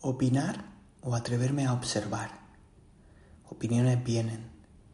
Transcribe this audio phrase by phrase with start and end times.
[0.00, 0.64] Opinar
[1.02, 2.30] o atreverme a observar.
[3.48, 4.48] Opiniones vienen,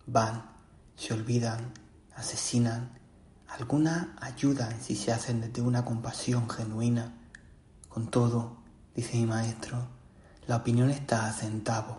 [0.07, 0.50] van,
[0.96, 1.75] se olvidan,
[2.17, 2.99] asesinan.
[3.47, 7.13] Algunas ayudan si se hacen desde una compasión genuina.
[7.91, 8.57] Con todo,
[8.95, 9.87] dice mi maestro,
[10.46, 11.98] la opinión está a centavo,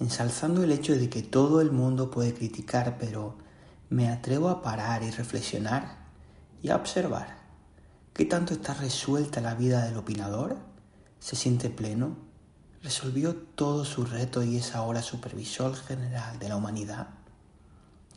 [0.00, 3.38] ensalzando el hecho de que todo el mundo puede criticar, pero
[3.88, 5.98] me atrevo a parar y reflexionar
[6.60, 7.36] y a observar.
[8.12, 10.74] ¿Qué tanto está resuelta la vida del opinador?
[11.18, 12.16] Se siente pleno,
[12.82, 17.08] resolvió todos sus retos y es ahora supervisor general de la humanidad.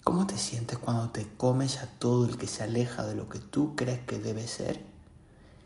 [0.04, 3.40] ¿Cómo te sientes cuando te comes a todo el que se aleja de lo que
[3.40, 4.84] tú crees que debe ser?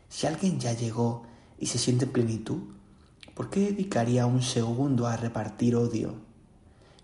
[0.08, 1.24] Si alguien ya llegó
[1.58, 2.62] y se siente en plenitud,
[3.34, 6.14] ¿por qué dedicaría un segundo a repartir odio?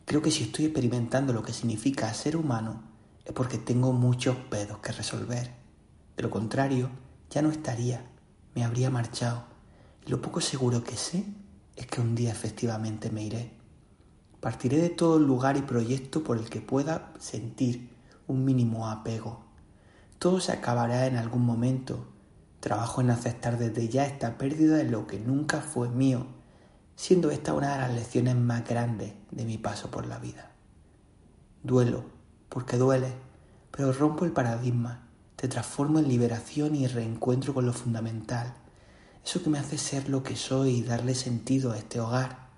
[0.05, 2.83] Creo que si estoy experimentando lo que significa ser humano
[3.24, 5.55] es porque tengo muchos pedos que resolver.
[6.16, 6.91] De lo contrario,
[7.30, 8.05] ya no estaría,
[8.55, 9.44] me habría marchado
[10.06, 11.24] lo poco seguro que sé
[11.77, 13.52] es que un día efectivamente me iré.
[14.41, 17.91] Partiré de todo lugar y proyecto por el que pueda sentir
[18.27, 19.41] un mínimo apego.
[20.19, 22.06] Todo se acabará en algún momento.
[22.60, 26.27] Trabajo en aceptar desde ya esta pérdida de lo que nunca fue mío,
[26.97, 30.50] siendo esta una de las lecciones más grandes de mi paso por la vida.
[31.62, 32.05] Duelo,
[32.48, 33.12] porque duele,
[33.70, 38.55] pero rompo el paradigma, te transformo en liberación y reencuentro con lo fundamental,
[39.24, 42.48] eso que me hace ser lo que soy y darle sentido a este hogar.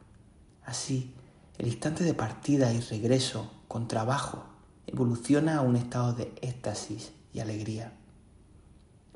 [0.64, 1.14] Así,
[1.58, 4.44] el instante de partida y regreso con trabajo
[4.86, 7.92] evoluciona a un estado de éxtasis y alegría.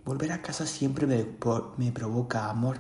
[0.05, 1.27] Volver a casa siempre me,
[1.77, 2.79] me provoca amor.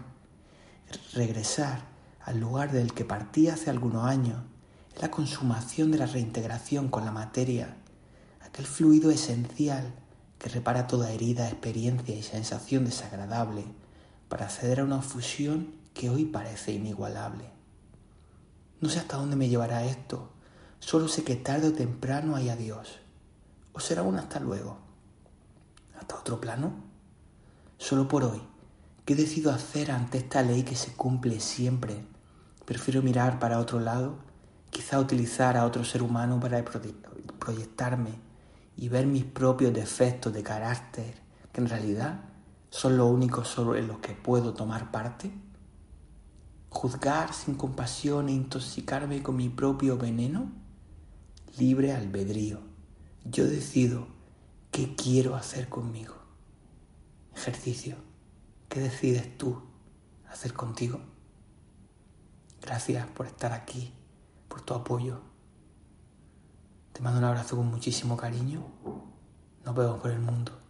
[1.12, 1.82] Regresar
[2.20, 4.38] al lugar del que partí hace algunos años
[4.94, 7.76] es la consumación de la reintegración con la materia,
[8.40, 9.94] aquel fluido esencial
[10.38, 13.64] que repara toda herida, experiencia y sensación desagradable
[14.28, 17.50] para acceder a una fusión que hoy parece inigualable.
[18.80, 20.30] No sé hasta dónde me llevará esto,
[20.80, 23.00] solo sé que tarde o temprano hay adiós.
[23.72, 24.78] ¿O será un hasta luego?
[25.98, 26.72] ¿Hasta otro plano?
[27.78, 28.42] Solo por hoy,
[29.04, 32.04] ¿qué decido hacer ante esta ley que se cumple siempre?
[32.64, 34.16] Prefiero mirar para otro lado,
[34.70, 36.64] quizá utilizar a otro ser humano para
[37.38, 38.10] proyectarme
[38.76, 41.14] y ver mis propios defectos de carácter,
[41.52, 42.20] que en realidad
[42.70, 45.32] son lo único sobre los que puedo tomar parte?
[46.68, 50.52] ¿Juzgar sin compasión e intoxicarme con mi propio veneno?
[51.58, 52.60] Libre albedrío.
[53.24, 54.08] Yo decido
[54.70, 56.14] qué quiero hacer conmigo.
[57.34, 57.96] Ejercicio.
[58.68, 59.62] ¿Qué decides tú
[60.28, 61.00] hacer contigo?
[62.60, 63.92] Gracias por estar aquí,
[64.48, 65.20] por tu apoyo.
[66.92, 68.66] Te mando un abrazo con muchísimo cariño.
[69.64, 70.65] Nos vemos por el mundo.